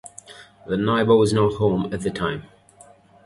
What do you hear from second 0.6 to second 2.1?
The neighbor was not home at the